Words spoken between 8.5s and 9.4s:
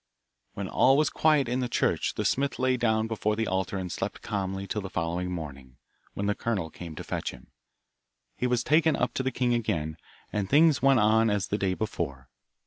taken up to the